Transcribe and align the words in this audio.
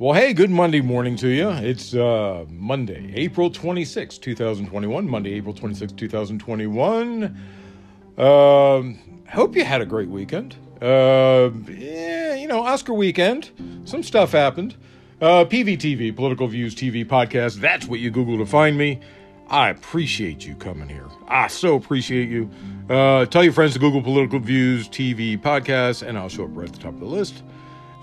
Well, 0.00 0.14
hey, 0.14 0.32
good 0.32 0.50
Monday 0.50 0.80
morning 0.80 1.16
to 1.16 1.28
you. 1.28 1.50
It's 1.50 1.92
uh, 1.92 2.46
Monday, 2.50 3.12
April 3.16 3.50
26, 3.50 4.18
2021. 4.18 5.08
Monday, 5.08 5.32
April 5.32 5.52
26, 5.52 5.90
2021. 5.90 7.36
Um, 8.16 8.98
hope 9.28 9.56
you 9.56 9.64
had 9.64 9.80
a 9.80 9.84
great 9.84 10.08
weekend. 10.08 10.54
Uh, 10.80 11.50
yeah, 11.68 12.34
you 12.34 12.46
know, 12.46 12.60
Oscar 12.60 12.94
weekend. 12.94 13.50
Some 13.86 14.04
stuff 14.04 14.30
happened. 14.30 14.76
Uh, 15.20 15.44
PVTV, 15.44 16.14
Political 16.14 16.46
Views 16.46 16.76
TV 16.76 17.04
podcast. 17.04 17.56
That's 17.56 17.88
what 17.88 17.98
you 17.98 18.12
Google 18.12 18.38
to 18.38 18.46
find 18.46 18.78
me. 18.78 19.00
I 19.48 19.70
appreciate 19.70 20.46
you 20.46 20.54
coming 20.54 20.88
here. 20.88 21.08
I 21.26 21.48
so 21.48 21.74
appreciate 21.74 22.28
you. 22.28 22.48
Uh, 22.88 23.26
tell 23.26 23.42
your 23.42 23.52
friends 23.52 23.72
to 23.72 23.80
Google 23.80 24.02
Political 24.02 24.38
Views 24.38 24.88
TV 24.88 25.36
podcast, 25.36 26.06
and 26.06 26.16
I'll 26.16 26.28
show 26.28 26.44
up 26.44 26.50
right 26.52 26.68
at 26.68 26.72
the 26.72 26.78
top 26.78 26.94
of 26.94 27.00
the 27.00 27.06
list. 27.06 27.42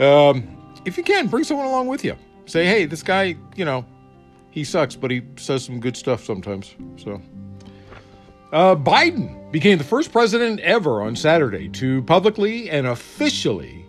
Um, 0.01 0.64
if 0.85 0.97
you 0.97 1.03
can, 1.03 1.27
bring 1.27 1.43
someone 1.43 1.67
along 1.67 1.87
with 1.87 2.03
you. 2.03 2.15
Say, 2.45 2.65
hey, 2.65 2.85
this 2.85 3.03
guy, 3.03 3.35
you 3.55 3.65
know, 3.65 3.85
he 4.51 4.63
sucks, 4.63 4.95
but 4.95 5.11
he 5.11 5.23
says 5.37 5.63
some 5.65 5.79
good 5.79 5.97
stuff 5.97 6.23
sometimes. 6.23 6.75
So, 6.97 7.21
uh, 8.51 8.75
Biden 8.75 9.51
became 9.51 9.77
the 9.77 9.83
first 9.83 10.11
president 10.11 10.59
ever 10.61 11.01
on 11.01 11.15
Saturday 11.15 11.69
to 11.69 12.01
publicly 12.03 12.69
and 12.69 12.87
officially 12.87 13.85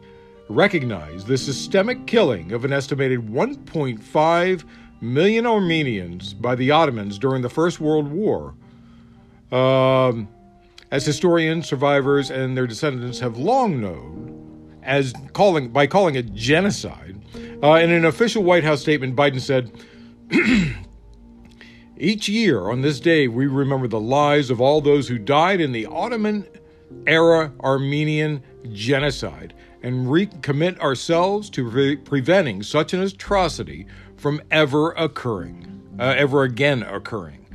recognize 0.49 1.25
the 1.25 1.37
systemic 1.37 2.07
killing 2.07 2.53
of 2.53 2.65
an 2.65 2.73
estimated 2.73 3.29
1.5 3.29 4.65
million 5.01 5.47
Armenians 5.47 6.35
by 6.35 6.55
the 6.55 6.71
Ottomans 6.71 7.19
during 7.19 7.43
the 7.43 7.49
First 7.49 7.81
World 7.81 8.09
War. 8.11 8.55
Um, 9.53 10.29
as 10.91 11.05
historians, 11.05 11.69
survivors, 11.69 12.31
and 12.31 12.57
their 12.57 12.67
descendants 12.67 13.19
have 13.21 13.39
long 13.39 13.81
known, 13.81 14.26
as 14.87 15.13
calling 15.33 15.69
by 15.69 15.87
calling 15.87 16.15
it 16.15 16.33
genocide. 16.35 17.21
Uh, 17.63 17.75
in 17.75 17.91
an 17.91 18.05
official 18.05 18.43
White 18.43 18.65
House 18.65 18.81
statement, 18.81 19.17
Biden 19.17 19.41
said, 19.41 19.71
"Each 21.99 22.29
year 22.29 22.71
on 22.71 22.83
this 22.83 23.01
day, 23.01 23.29
we 23.29 23.47
remember 23.47 23.89
the 23.89 24.01
lives 24.01 24.51
of 24.51 24.61
all 24.61 24.81
those 24.81 25.09
who 25.09 25.19
died 25.19 25.61
in 25.61 25.73
the 25.73 25.87
Ottoman 25.87 26.47
era 27.07 27.53
Armenian 27.61 28.43
genocide 28.73 29.55
and 29.83 30.07
recommit 30.07 30.79
ourselves 30.81 31.51
to 31.51 31.71
pre- 31.71 31.97
preventing 31.97 32.63
such 32.63 32.93
an 32.95 33.01
atrocity 33.01 33.87
from 34.17 34.41
ever 34.51 34.93
occurring, 34.93 35.83
uh, 35.99 36.15
ever 36.17 36.43
again 36.45 36.83
occurring." 36.83 37.47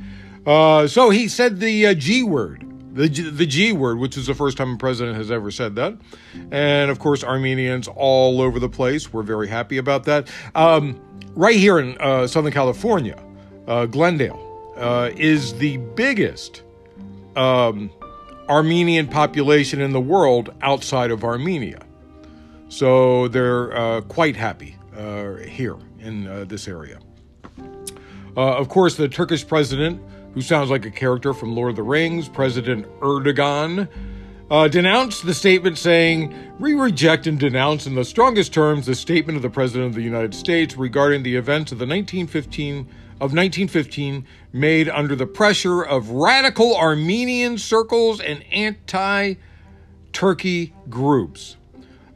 Uh, 0.44 0.88
so 0.88 1.10
he 1.10 1.28
said 1.28 1.60
the 1.60 1.86
uh, 1.86 1.94
G 1.94 2.24
word 2.24 2.66
the 2.92 3.08
the 3.08 3.46
G 3.46 3.72
word, 3.72 3.98
which 3.98 4.16
is 4.16 4.26
the 4.26 4.34
first 4.34 4.56
time 4.56 4.74
a 4.74 4.76
president 4.76 5.16
has 5.16 5.30
ever 5.30 5.50
said 5.50 5.74
that, 5.76 5.96
and 6.50 6.90
of 6.90 6.98
course 6.98 7.24
Armenians 7.24 7.88
all 7.88 8.40
over 8.40 8.58
the 8.58 8.68
place. 8.68 9.12
We're 9.12 9.22
very 9.22 9.48
happy 9.48 9.78
about 9.78 10.04
that. 10.04 10.30
Um, 10.54 11.00
right 11.34 11.56
here 11.56 11.78
in 11.78 11.96
uh, 12.00 12.26
Southern 12.26 12.52
California, 12.52 13.22
uh, 13.66 13.86
Glendale 13.86 14.74
uh, 14.76 15.10
is 15.16 15.54
the 15.54 15.78
biggest 15.78 16.62
um, 17.34 17.90
Armenian 18.48 19.08
population 19.08 19.80
in 19.80 19.92
the 19.92 20.00
world 20.00 20.54
outside 20.60 21.10
of 21.10 21.24
Armenia, 21.24 21.80
so 22.68 23.28
they're 23.28 23.74
uh, 23.74 24.00
quite 24.02 24.36
happy 24.36 24.76
uh, 24.96 25.36
here 25.36 25.78
in 25.98 26.46
this 26.48 26.68
area. 26.68 26.98
of 28.36 28.68
course, 28.68 28.96
the 28.96 29.08
Turkish 29.08 29.46
president 29.46 30.02
who 30.34 30.40
sounds 30.40 30.70
like 30.70 30.86
a 30.86 30.90
character 30.90 31.34
from 31.34 31.54
Lord 31.54 31.70
of 31.70 31.76
the 31.76 31.82
Rings, 31.82 32.28
President 32.28 32.86
Erdogan, 33.00 33.88
uh, 34.50 34.68
denounced 34.68 35.24
the 35.24 35.34
statement, 35.34 35.78
saying, 35.78 36.34
We 36.58 36.74
reject 36.74 37.26
and 37.26 37.38
denounce 37.38 37.86
in 37.86 37.94
the 37.94 38.04
strongest 38.04 38.52
terms 38.52 38.86
the 38.86 38.94
statement 38.94 39.36
of 39.36 39.42
the 39.42 39.50
President 39.50 39.86
of 39.86 39.94
the 39.94 40.02
United 40.02 40.34
States 40.34 40.76
regarding 40.76 41.22
the 41.22 41.36
events 41.36 41.72
of 41.72 41.78
the 41.78 41.86
1915 41.86 42.86
of 43.22 43.32
1915 43.32 44.26
made 44.52 44.88
under 44.88 45.14
the 45.14 45.26
pressure 45.26 45.80
of 45.80 46.10
radical 46.10 46.76
Armenian 46.76 47.56
circles 47.56 48.20
and 48.20 48.44
anti 48.52 49.34
Turkey 50.12 50.74
groups. 50.90 51.56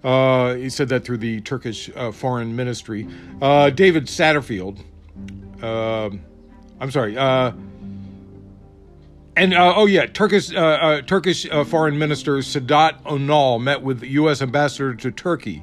Uh, 0.03 0.55
he 0.55 0.69
said 0.69 0.89
that 0.89 1.05
through 1.05 1.19
the 1.19 1.41
Turkish 1.43 1.91
uh, 1.95 2.11
Foreign 2.11 2.55
Ministry. 2.55 3.09
Uh, 3.41 3.71
David 3.71 4.07
Satterfield, 4.07 4.81
um, 5.63 6.21
I'm 6.81 6.91
sorry, 6.91 7.17
uh, 7.17 7.53
and 9.37 9.53
uh, 9.53 9.75
oh 9.77 9.85
yeah, 9.85 10.07
Turkish 10.07 10.53
uh, 10.53 10.59
uh, 10.59 11.03
Turkish 11.03 11.47
uh, 11.51 11.63
Foreign 11.63 11.99
Minister 11.99 12.39
Sadat 12.39 13.03
Onal 13.03 13.61
met 13.61 13.83
with 13.83 14.03
U.S. 14.03 14.41
Ambassador 14.41 14.95
to 14.95 15.11
Turkey, 15.11 15.63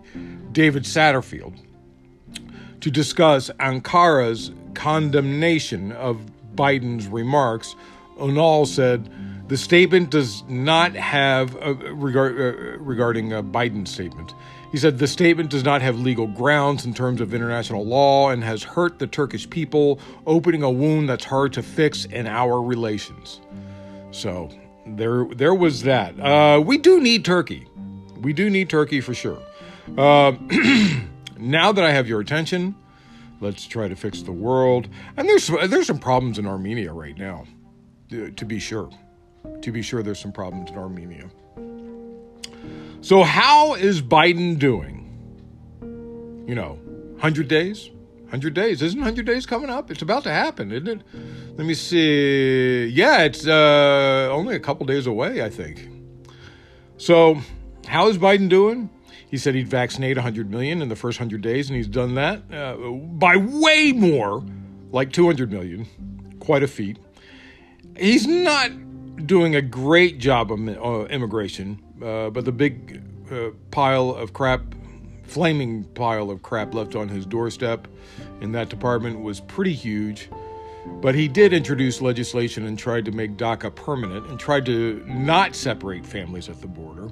David 0.51 0.83
Satterfield, 0.83 1.59
to 2.81 2.91
discuss 2.91 3.49
Ankara's 3.59 4.51
condemnation 4.75 5.91
of 5.93 6.21
Biden's 6.55 7.07
remarks. 7.07 7.75
Onal 8.19 8.67
said 8.67 9.11
the 9.47 9.57
statement 9.57 10.11
does 10.11 10.43
not 10.47 10.93
have 10.93 11.55
regard, 11.55 12.39
uh, 12.39 12.77
regarding 12.77 13.29
Biden's 13.29 13.91
statement. 13.91 14.35
He 14.71 14.77
said 14.77 14.99
the 14.99 15.07
statement 15.07 15.49
does 15.49 15.63
not 15.63 15.81
have 15.81 15.99
legal 15.99 16.27
grounds 16.27 16.85
in 16.85 16.93
terms 16.93 17.21
of 17.21 17.33
international 17.33 17.85
law 17.85 18.29
and 18.29 18.43
has 18.43 18.63
hurt 18.63 18.99
the 18.99 19.07
Turkish 19.07 19.49
people, 19.49 19.99
opening 20.25 20.63
a 20.63 20.69
wound 20.69 21.09
that's 21.09 21.25
hard 21.25 21.53
to 21.53 21.63
fix 21.63 22.05
in 22.05 22.27
our 22.27 22.61
relations. 22.61 23.39
So 24.13 24.49
there, 24.85 25.25
there 25.25 25.53
was 25.53 25.83
that. 25.83 26.17
Uh, 26.19 26.61
we 26.61 26.77
do 26.77 27.01
need 27.01 27.25
turkey. 27.25 27.67
We 28.21 28.31
do 28.31 28.49
need 28.49 28.69
turkey 28.69 29.01
for 29.01 29.13
sure. 29.13 29.41
Uh, 29.97 30.31
now 31.37 31.71
that 31.71 31.83
I 31.83 31.91
have 31.91 32.07
your 32.07 32.21
attention, 32.21 32.75
let's 33.41 33.65
try 33.65 33.87
to 33.87 33.95
fix 33.95 34.21
the 34.21 34.31
world. 34.31 34.87
And 35.17 35.27
there's 35.27 35.47
there's 35.67 35.87
some 35.87 35.99
problems 35.99 36.39
in 36.39 36.45
Armenia 36.45 36.93
right 36.93 37.17
now, 37.17 37.45
to 38.09 38.45
be 38.45 38.59
sure. 38.59 38.89
To 39.61 39.71
be 39.71 39.81
sure, 39.81 40.03
there's 40.03 40.19
some 40.19 40.31
problems 40.31 40.69
in 40.69 40.77
Armenia. 40.77 41.29
So 43.01 43.23
how 43.23 43.73
is 43.73 44.01
Biden 44.01 44.57
doing? 44.57 45.01
You 46.47 46.55
know, 46.55 46.79
hundred 47.19 47.49
days. 47.49 47.89
100 48.33 48.55
days. 48.55 48.81
Isn't 48.81 48.99
100 48.99 49.27
days 49.27 49.45
coming 49.45 49.69
up? 49.69 49.91
It's 49.91 50.01
about 50.01 50.23
to 50.23 50.31
happen, 50.31 50.71
isn't 50.71 50.87
it? 50.87 51.01
Let 51.55 51.67
me 51.67 51.75
see. 51.75 52.87
Yeah, 52.87 53.21
it's 53.21 53.45
uh, 53.45 54.27
only 54.31 54.55
a 54.55 54.59
couple 54.59 54.87
days 54.87 55.05
away, 55.05 55.43
I 55.43 55.51
think. 55.51 55.87
So, 56.97 57.37
how 57.85 58.07
is 58.07 58.17
Biden 58.17 58.49
doing? 58.49 58.89
He 59.29 59.37
said 59.37 59.53
he'd 59.53 59.67
vaccinate 59.67 60.17
100 60.17 60.49
million 60.49 60.81
in 60.81 60.89
the 60.89 60.95
first 60.95 61.19
100 61.19 61.41
days, 61.41 61.69
and 61.69 61.77
he's 61.77 61.87
done 61.87 62.15
that 62.15 62.41
uh, 62.51 62.75
by 62.75 63.35
way 63.37 63.91
more, 63.91 64.43
like 64.91 65.11
200 65.11 65.51
million. 65.51 65.85
Quite 66.39 66.63
a 66.63 66.67
feat. 66.67 66.97
He's 67.95 68.25
not 68.25 68.71
doing 69.27 69.55
a 69.55 69.61
great 69.61 70.17
job 70.17 70.51
of 70.51 70.67
uh, 70.67 71.05
immigration, 71.05 71.79
uh, 72.03 72.31
but 72.31 72.45
the 72.45 72.51
big 72.51 73.03
uh, 73.31 73.51
pile 73.69 74.09
of 74.09 74.33
crap 74.33 74.61
flaming 75.23 75.83
pile 75.95 76.29
of 76.29 76.41
crap 76.43 76.73
left 76.73 76.95
on 76.95 77.09
his 77.09 77.25
doorstep 77.25 77.87
in 78.41 78.51
that 78.51 78.69
department 78.69 79.21
was 79.21 79.39
pretty 79.39 79.73
huge. 79.73 80.29
But 80.85 81.15
he 81.15 81.27
did 81.27 81.53
introduce 81.53 82.01
legislation 82.01 82.65
and 82.65 82.77
tried 82.77 83.05
to 83.05 83.11
make 83.11 83.37
DACA 83.37 83.73
permanent 83.73 84.27
and 84.27 84.39
tried 84.39 84.65
to 84.65 85.03
not 85.07 85.55
separate 85.55 86.05
families 86.05 86.49
at 86.49 86.59
the 86.61 86.67
border. 86.67 87.09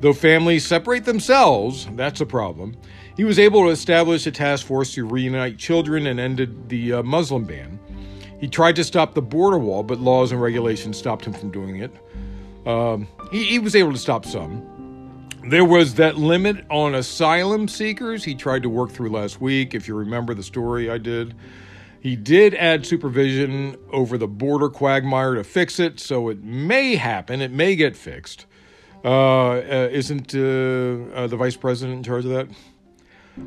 Though 0.00 0.12
families 0.12 0.66
separate 0.66 1.04
themselves, 1.04 1.86
that's 1.92 2.20
a 2.20 2.26
problem. 2.26 2.76
He 3.16 3.24
was 3.24 3.38
able 3.38 3.64
to 3.64 3.70
establish 3.70 4.26
a 4.26 4.30
task 4.30 4.66
force 4.66 4.94
to 4.94 5.04
reunite 5.04 5.58
children 5.58 6.06
and 6.06 6.18
ended 6.18 6.68
the 6.68 6.94
uh, 6.94 7.02
Muslim 7.02 7.44
ban. 7.44 7.78
He 8.40 8.48
tried 8.48 8.76
to 8.76 8.84
stop 8.84 9.14
the 9.14 9.22
border 9.22 9.58
wall, 9.58 9.82
but 9.82 10.00
laws 10.00 10.32
and 10.32 10.40
regulations 10.40 10.96
stopped 10.96 11.26
him 11.26 11.34
from 11.34 11.50
doing 11.50 11.76
it. 11.76 11.92
Um, 12.66 13.08
he, 13.30 13.44
he 13.44 13.58
was 13.58 13.76
able 13.76 13.92
to 13.92 13.98
stop 13.98 14.24
some. 14.24 14.79
There 15.42 15.64
was 15.64 15.94
that 15.94 16.18
limit 16.18 16.66
on 16.70 16.94
asylum 16.94 17.66
seekers 17.66 18.24
he 18.24 18.34
tried 18.34 18.62
to 18.62 18.68
work 18.68 18.90
through 18.90 19.10
last 19.10 19.40
week, 19.40 19.74
if 19.74 19.88
you 19.88 19.94
remember 19.94 20.34
the 20.34 20.42
story 20.42 20.90
I 20.90 20.98
did. 20.98 21.34
He 22.00 22.14
did 22.14 22.54
add 22.54 22.84
supervision 22.84 23.76
over 23.90 24.18
the 24.18 24.28
border 24.28 24.68
quagmire 24.68 25.34
to 25.34 25.44
fix 25.44 25.80
it, 25.80 25.98
so 25.98 26.28
it 26.28 26.42
may 26.42 26.96
happen. 26.96 27.40
It 27.40 27.52
may 27.52 27.74
get 27.74 27.96
fixed. 27.96 28.46
Uh, 29.02 29.08
uh, 29.08 29.88
isn't 29.90 30.34
uh, 30.34 30.38
uh 31.14 31.26
the 31.26 31.36
vice 31.38 31.56
president 31.56 31.96
in 31.96 32.02
charge 32.02 32.26
of 32.26 32.32
that? 32.32 32.48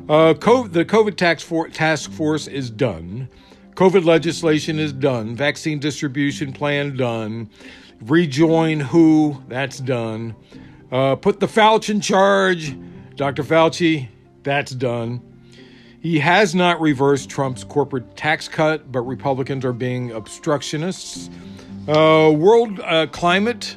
Uh, 0.08 0.34
COVID, 0.34 0.72
the 0.72 0.84
COVID 0.84 1.16
task, 1.16 1.46
for, 1.46 1.68
task 1.68 2.10
force 2.10 2.48
is 2.48 2.70
done. 2.70 3.28
COVID 3.74 4.04
legislation 4.04 4.80
is 4.80 4.92
done. 4.92 5.36
Vaccine 5.36 5.78
distribution 5.78 6.52
plan 6.52 6.96
done. 6.96 7.50
Rejoin 8.00 8.80
WHO, 8.80 9.42
that's 9.48 9.78
done. 9.78 10.34
Uh, 10.90 11.16
put 11.16 11.40
the 11.40 11.46
Fauci 11.46 11.90
in 11.90 12.00
charge. 12.00 12.76
Dr. 13.16 13.42
Fauci, 13.42 14.08
that's 14.42 14.72
done. 14.72 15.22
He 16.00 16.18
has 16.18 16.54
not 16.54 16.80
reversed 16.80 17.30
Trump's 17.30 17.64
corporate 17.64 18.16
tax 18.16 18.46
cut, 18.46 18.92
but 18.92 19.00
Republicans 19.00 19.64
are 19.64 19.72
being 19.72 20.12
obstructionists. 20.12 21.30
Uh, 21.88 22.32
World 22.36 22.80
uh, 22.80 23.06
Climate 23.06 23.76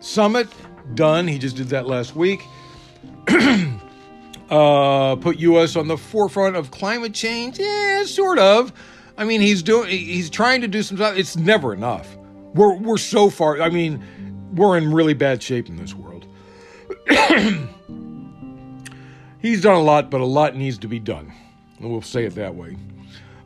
Summit, 0.00 0.48
done. 0.94 1.28
He 1.28 1.38
just 1.38 1.56
did 1.56 1.68
that 1.68 1.86
last 1.86 2.16
week. 2.16 2.42
uh, 4.50 5.16
put 5.16 5.38
U.S. 5.38 5.76
on 5.76 5.88
the 5.88 5.96
forefront 5.96 6.56
of 6.56 6.70
climate 6.70 7.14
change. 7.14 7.58
Yeah, 7.58 8.04
sort 8.04 8.38
of. 8.38 8.72
I 9.16 9.24
mean, 9.24 9.40
he's 9.40 9.62
doing. 9.62 9.88
He's 9.88 10.30
trying 10.30 10.60
to 10.60 10.68
do 10.68 10.82
some 10.82 10.96
stuff. 10.96 11.16
It's 11.16 11.36
never 11.36 11.72
enough. 11.72 12.16
We're 12.54 12.74
we're 12.76 12.98
so 12.98 13.30
far. 13.30 13.60
I 13.60 13.70
mean, 13.70 14.04
we're 14.54 14.76
in 14.76 14.92
really 14.92 15.14
bad 15.14 15.42
shape 15.42 15.68
in 15.68 15.76
this 15.76 15.94
world. 15.94 16.13
he's 19.40 19.62
done 19.62 19.76
a 19.76 19.82
lot, 19.82 20.10
but 20.10 20.20
a 20.20 20.24
lot 20.24 20.56
needs 20.56 20.78
to 20.78 20.88
be 20.88 20.98
done. 20.98 21.32
We'll 21.80 22.02
say 22.02 22.24
it 22.24 22.34
that 22.36 22.54
way. 22.54 22.76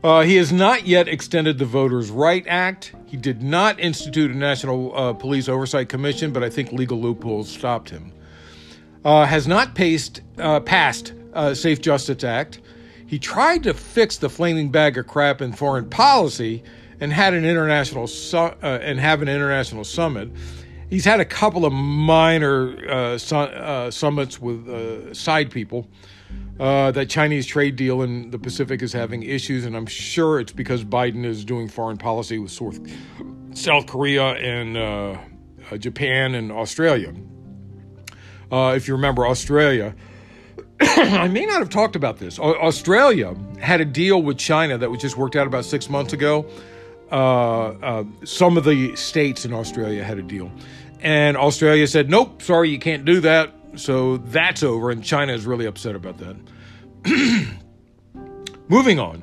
Uh, 0.05 0.23
he 0.23 0.37
has 0.37 0.53
not 0.53 0.87
yet 0.87 1.09
extended 1.09 1.59
the 1.59 1.65
Voters' 1.65 2.11
Right 2.11 2.47
Act. 2.47 2.95
He 3.07 3.17
did 3.17 3.43
not 3.43 3.81
institute 3.81 4.31
a 4.31 4.35
National 4.35 4.97
uh, 4.97 5.13
Police 5.13 5.49
Oversight 5.49 5.89
Commission, 5.89 6.33
but 6.33 6.45
I 6.45 6.51
think 6.51 6.73
legal 6.73 7.01
loopholes 7.01 7.49
stopped 7.49 7.91
him. 7.91 8.13
Uh, 9.05 9.25
has 9.25 9.49
not 9.49 9.75
paced, 9.75 10.21
uh, 10.39 10.61
passed 10.61 11.15
uh, 11.35 11.53
Safe 11.53 11.81
Justice 11.81 12.23
Act. 12.23 12.61
He 13.07 13.19
tried 13.19 13.65
to 13.65 13.75
fix 13.75 14.19
the 14.19 14.29
flaming 14.29 14.71
bag 14.71 14.99
of 14.99 15.07
crap 15.07 15.41
in 15.41 15.53
foreign 15.53 15.89
policy 15.89 16.63
and 17.01 17.13
had 17.13 17.35
an 17.35 17.45
international 17.45 18.07
su- 18.07 18.37
uh, 18.37 18.79
and 18.83 19.01
have 19.01 19.23
an 19.23 19.29
international 19.29 19.83
summit. 19.83 20.29
He's 20.91 21.05
had 21.05 21.21
a 21.21 21.25
couple 21.25 21.65
of 21.67 21.73
minor 21.73 23.19
su- 23.19 23.91
summits 23.91 24.41
with 24.41 25.15
side 25.15 25.51
people. 25.51 25.89
Uh, 26.59 26.91
that 26.91 27.09
Chinese 27.09 27.47
trade 27.47 27.77
deal 27.77 28.03
in 28.03 28.33
the 28.33 28.39
Pacific 28.39 28.83
is 28.83 28.93
having 28.93 29.23
issues, 29.23 29.65
and 29.65 29.77
I'm 29.77 29.87
sure 29.87 30.41
it's 30.41 30.53
because 30.53 30.85
Biden 30.85 31.25
is 31.25 31.45
doing 31.45 31.69
foreign 31.69 31.97
policy 31.97 32.39
with 32.39 32.51
South, 32.51 32.81
South 33.53 33.87
Korea 33.87 34.31
and 34.33 34.77
uh, 34.77 35.19
uh, 35.71 35.77
Japan 35.77 36.35
and 36.35 36.51
Australia. 36.51 37.15
Uh, 38.51 38.73
if 38.75 38.89
you 38.89 38.95
remember, 38.95 39.25
Australia, 39.25 39.95
I 40.81 41.29
may 41.29 41.47
not 41.47 41.61
have 41.61 41.71
talked 41.71 41.95
about 41.95 42.19
this. 42.19 42.41
Australia 42.41 43.37
had 43.61 43.81
a 43.81 43.85
deal 43.85 44.21
with 44.21 44.37
China 44.37 44.79
that 44.79 44.91
was 44.91 45.01
just 45.01 45.17
worked 45.17 45.37
out 45.37 45.47
about 45.47 45.65
six 45.65 45.89
months 45.89 46.13
ago. 46.13 46.45
Uh, 47.11 48.05
some 48.25 48.57
of 48.57 48.65
the 48.65 48.95
states 48.97 49.45
in 49.45 49.53
Australia 49.53 50.05
had 50.05 50.19
a 50.19 50.23
deal, 50.23 50.51
and 51.01 51.37
Australia 51.37 51.87
said, 51.87 52.11
"Nope, 52.11 52.43
sorry, 52.43 52.71
you 52.71 52.79
can't 52.79 53.05
do 53.05 53.21
that." 53.21 53.53
So 53.77 54.19
that's 54.19 54.63
over, 54.63 54.91
and 54.91 55.03
China 55.03 55.33
is 55.33 55.47
really 55.47 55.67
upset 55.67 55.95
about 55.95 56.19
that. 56.19 56.37
Moving 58.69 58.99
on. 58.99 59.23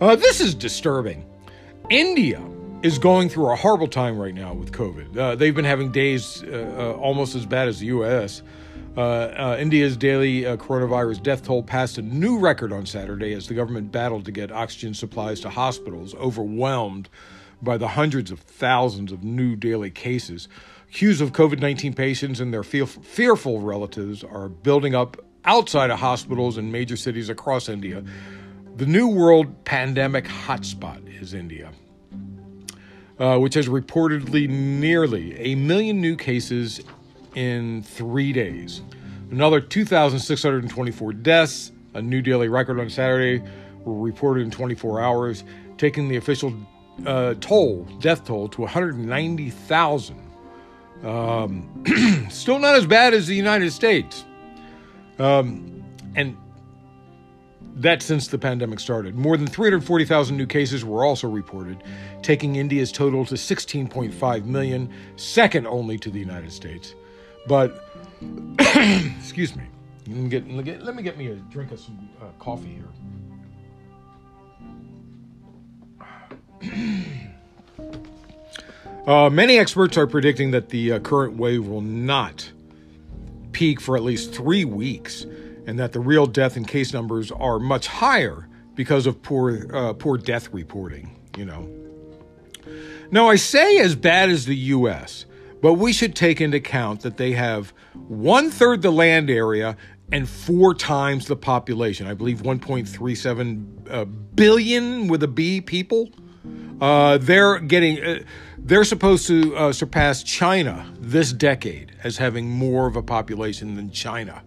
Uh, 0.00 0.16
this 0.16 0.40
is 0.40 0.54
disturbing. 0.54 1.24
India 1.90 2.42
is 2.82 2.98
going 2.98 3.28
through 3.28 3.50
a 3.50 3.56
horrible 3.56 3.88
time 3.88 4.18
right 4.18 4.34
now 4.34 4.52
with 4.52 4.72
COVID. 4.72 5.16
Uh, 5.16 5.34
they've 5.34 5.54
been 5.54 5.64
having 5.64 5.90
days 5.92 6.42
uh, 6.44 6.94
uh 6.96 7.00
almost 7.00 7.34
as 7.34 7.46
bad 7.46 7.68
as 7.68 7.80
the 7.80 7.86
U.S. 7.86 8.42
Uh, 8.96 9.00
uh, 9.00 9.56
India's 9.60 9.96
daily 9.96 10.42
coronavirus 10.42 11.22
death 11.22 11.44
toll 11.44 11.62
passed 11.62 11.98
a 11.98 12.02
new 12.02 12.38
record 12.38 12.72
on 12.72 12.86
Saturday 12.86 13.34
as 13.34 13.46
the 13.46 13.52
government 13.52 13.92
battled 13.92 14.24
to 14.24 14.32
get 14.32 14.50
oxygen 14.50 14.94
supplies 14.94 15.40
to 15.40 15.50
hospitals, 15.50 16.14
overwhelmed 16.14 17.10
by 17.60 17.76
the 17.76 17.88
hundreds 17.88 18.30
of 18.30 18.40
thousands 18.40 19.12
of 19.12 19.22
new 19.22 19.54
daily 19.54 19.90
cases. 19.90 20.48
Queues 20.92 21.20
of 21.20 21.32
COVID 21.32 21.60
19 21.60 21.92
patients 21.92 22.40
and 22.40 22.54
their 22.54 22.62
fearful 22.62 23.60
relatives 23.60 24.24
are 24.24 24.48
building 24.48 24.94
up 24.94 25.18
outside 25.44 25.90
of 25.90 25.98
hospitals 25.98 26.56
in 26.56 26.72
major 26.72 26.96
cities 26.96 27.28
across 27.28 27.68
India. 27.68 28.02
The 28.76 28.86
new 28.86 29.08
world 29.08 29.64
pandemic 29.64 30.24
hotspot 30.24 31.20
is 31.20 31.34
India, 31.34 31.72
uh, 33.18 33.38
which 33.38 33.54
has 33.54 33.68
reportedly 33.68 34.48
nearly 34.48 35.38
a 35.38 35.54
million 35.54 36.00
new 36.00 36.16
cases 36.16 36.80
in 37.36 37.82
three 37.82 38.32
days. 38.32 38.82
Another 39.30 39.60
2,624 39.60 41.12
deaths, 41.12 41.70
a 41.94 42.02
new 42.02 42.20
daily 42.20 42.48
record 42.48 42.80
on 42.80 42.90
Saturday, 42.90 43.44
were 43.84 43.94
reported 43.94 44.42
in 44.42 44.50
24 44.50 45.00
hours, 45.00 45.44
taking 45.78 46.08
the 46.08 46.16
official 46.16 46.52
uh, 47.04 47.34
toll, 47.40 47.86
death 48.00 48.24
toll, 48.24 48.48
to 48.48 48.62
190,000. 48.62 50.22
Um, 51.04 52.26
still 52.30 52.58
not 52.58 52.74
as 52.74 52.86
bad 52.86 53.14
as 53.14 53.26
the 53.26 53.34
United 53.34 53.70
States. 53.70 54.24
Um, 55.18 55.84
and 56.14 56.36
that 57.76 58.02
since 58.02 58.28
the 58.28 58.38
pandemic 58.38 58.80
started. 58.80 59.14
More 59.14 59.36
than 59.36 59.46
340,000 59.46 60.34
new 60.34 60.46
cases 60.46 60.84
were 60.84 61.04
also 61.04 61.28
reported, 61.28 61.82
taking 62.22 62.56
India's 62.56 62.90
total 62.90 63.26
to 63.26 63.34
16.5 63.34 64.44
million, 64.46 64.90
second 65.16 65.66
only 65.66 65.98
to 65.98 66.10
the 66.10 66.18
United 66.18 66.52
States. 66.52 66.94
But, 67.46 67.84
excuse 68.58 69.54
me, 69.54 69.64
let 70.08 70.16
me 70.16 70.28
get, 70.28 70.50
let 70.82 70.94
me 70.94 71.02
get 71.02 71.16
me 71.16 71.28
a 71.28 71.34
drink 71.34 71.72
of 71.72 71.80
some 71.80 72.08
uh, 72.20 72.26
coffee 72.38 72.80
here. 76.62 77.02
Uh, 79.06 79.30
many 79.30 79.56
experts 79.56 79.96
are 79.96 80.08
predicting 80.08 80.50
that 80.50 80.70
the 80.70 80.90
uh, 80.90 80.98
current 80.98 81.36
wave 81.36 81.64
will 81.64 81.80
not 81.80 82.50
peak 83.52 83.80
for 83.80 83.96
at 83.96 84.02
least 84.02 84.34
three 84.34 84.64
weeks, 84.64 85.24
and 85.64 85.78
that 85.78 85.92
the 85.92 86.00
real 86.00 86.26
death 86.26 86.56
and 86.56 86.66
case 86.66 86.92
numbers 86.92 87.30
are 87.30 87.60
much 87.60 87.86
higher 87.86 88.48
because 88.74 89.06
of 89.06 89.22
poor 89.22 89.72
uh, 89.72 89.92
poor 89.92 90.18
death 90.18 90.52
reporting. 90.52 91.16
You 91.36 91.44
know. 91.44 91.70
Now 93.12 93.28
I 93.28 93.36
say 93.36 93.78
as 93.78 93.94
bad 93.94 94.28
as 94.28 94.46
the 94.46 94.56
U.S., 94.56 95.24
but 95.60 95.74
we 95.74 95.92
should 95.92 96.14
take 96.14 96.40
into 96.40 96.58
account 96.58 97.00
that 97.00 97.16
they 97.16 97.32
have 97.32 97.72
one 97.94 98.50
third 98.50 98.82
the 98.82 98.90
land 98.90 99.30
area 99.30 99.76
and 100.12 100.28
four 100.28 100.74
times 100.74 101.26
the 101.26 101.36
population. 101.36 102.06
I 102.06 102.14
believe 102.14 102.42
1.37 102.42 103.90
uh, 103.90 104.04
billion 104.04 105.08
with 105.08 105.22
a 105.22 105.28
B 105.28 105.60
people. 105.60 106.10
Uh, 106.80 107.18
they're 107.18 107.58
getting 107.58 108.02
uh, 108.04 108.18
they're 108.58 108.84
supposed 108.84 109.26
to 109.28 109.56
uh, 109.56 109.72
surpass 109.72 110.22
China 110.22 110.92
this 110.98 111.32
decade 111.32 111.92
as 112.04 112.18
having 112.18 112.48
more 112.48 112.86
of 112.86 112.96
a 112.96 113.02
population 113.02 113.76
than 113.76 113.90
China. 113.90 114.42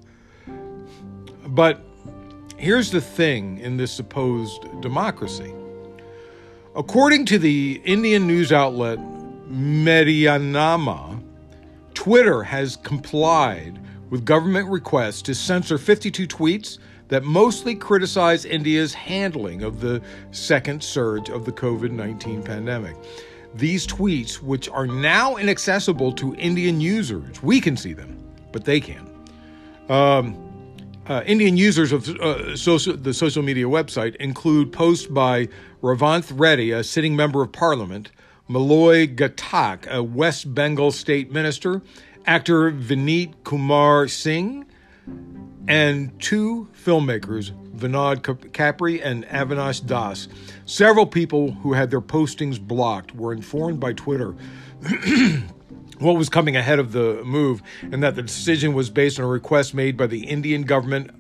But 1.48 1.82
here's 2.58 2.92
the 2.92 3.02
thing 3.02 3.58
in 3.60 3.78
this 3.78 3.92
supposed 3.92 4.64
democracy. 4.82 5.54
According 6.76 7.26
to 7.28 7.40
the 7.40 7.82
Indian 7.84 8.28
news 8.28 8.52
outlet 8.52 9.00
Medianama, 9.50 11.22
Twitter 11.94 12.44
has 12.44 12.76
complied 12.78 13.80
with 14.10 14.26
government 14.26 14.70
requests 14.70 15.22
to 15.24 15.36
censor 15.36 15.78
52 15.78 16.28
tweets 16.28 16.78
that 17.08 17.24
mostly 17.24 17.76
criticize 17.76 18.46
India's 18.46 18.94
handling 18.94 19.64
of 19.64 19.82
the 19.82 20.02
second 20.32 20.84
surge 20.84 21.30
of 21.30 21.46
the 21.46 21.52
COVID 21.52 21.92
19 21.92 22.44
pandemic. 22.44 22.96
These 23.56 23.88
tweets, 23.88 24.36
which 24.36 24.70
are 24.70 24.86
now 24.86 25.38
inaccessible 25.38 26.14
to 26.14 26.36
Indian 26.36 26.80
users, 26.80 27.42
we 27.42 27.60
can 27.60 27.76
see 27.76 27.94
them, 27.94 28.18
but 28.52 28.64
they 28.64 28.80
can. 28.80 29.10
Um, 29.90 30.46
uh, 31.08 31.24
Indian 31.26 31.58
users 31.58 31.92
of 31.92 32.08
uh, 32.08 32.56
social, 32.56 32.96
the 32.96 33.16
social 33.16 33.42
media 33.42 33.66
website 33.66 34.16
include 34.18 34.72
posts 34.72 35.08
by 35.08 35.48
Revanth 35.82 36.32
Reddy, 36.36 36.70
a 36.70 36.84
sitting 36.84 37.16
member 37.16 37.42
of 37.42 37.52
parliament, 37.52 38.12
Moloy 38.50 39.06
Ghatak, 39.06 39.86
a 39.88 40.02
West 40.02 40.56
Bengal 40.56 40.92
state 40.92 41.32
minister, 41.32 41.84
actor 42.26 42.72
Vineet 42.72 43.32
Kumar 43.44 44.08
Singh, 44.08 44.66
and 45.68 46.20
two 46.20 46.68
filmmakers, 46.74 47.52
Vinod 47.78 48.22
Kapri 48.52 49.06
and 49.06 49.24
Avinash 49.28 49.86
Das. 49.86 50.28
Several 50.66 51.06
people 51.06 51.52
who 51.52 51.74
had 51.74 51.92
their 51.92 52.02
postings 52.02 52.60
blocked 52.60 53.14
were 53.14 53.32
informed 53.34 53.80
by 53.80 53.94
Twitter 53.94 54.32
what 56.00 56.18
was 56.18 56.28
coming 56.28 56.58
ahead 56.58 56.80
of 56.80 56.92
the 56.92 57.22
move 57.24 57.62
and 57.84 58.02
that 58.02 58.16
the 58.16 58.24
decision 58.24 58.74
was 58.74 58.90
based 58.90 59.20
on 59.20 59.26
a 59.26 59.28
request 59.28 59.76
made 59.76 59.96
by 59.96 60.08
the 60.08 60.26
Indian 60.26 60.64
government 60.64 61.12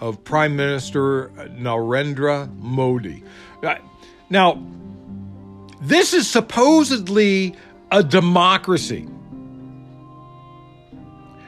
of 0.00 0.24
Prime 0.24 0.56
Minister 0.56 1.28
Narendra 1.36 2.50
Modi. 2.56 3.22
Now, 4.30 4.62
this 5.82 6.14
is 6.14 6.30
supposedly 6.30 7.54
a 7.90 8.02
democracy. 8.02 9.06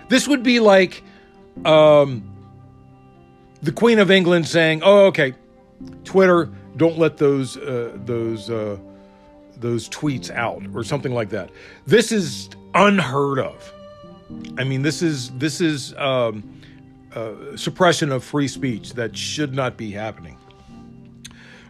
This 0.08 0.28
would 0.28 0.42
be 0.42 0.60
like 0.60 1.02
um, 1.64 2.22
the 3.62 3.72
Queen 3.72 3.98
of 3.98 4.10
England 4.10 4.46
saying, 4.46 4.82
"Oh, 4.84 5.06
okay, 5.06 5.34
Twitter, 6.04 6.50
don't 6.76 6.98
let 6.98 7.16
those 7.16 7.56
uh, 7.56 7.96
those 8.04 8.50
uh, 8.50 8.76
those 9.56 9.88
tweets 9.88 10.30
out 10.30 10.62
or 10.74 10.82
something 10.82 11.14
like 11.14 11.30
that." 11.30 11.50
This 11.86 12.12
is 12.12 12.50
unheard 12.74 13.38
of. 13.38 13.72
I 14.58 14.64
mean, 14.64 14.82
this 14.82 15.00
is 15.00 15.30
this 15.38 15.60
is 15.60 15.94
um, 15.94 16.60
uh, 17.14 17.56
suppression 17.56 18.10
of 18.10 18.24
free 18.24 18.48
speech 18.48 18.94
that 18.94 19.16
should 19.16 19.54
not 19.54 19.76
be 19.76 19.92
happening. 19.92 20.36